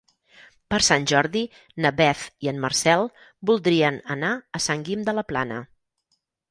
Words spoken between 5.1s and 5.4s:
de la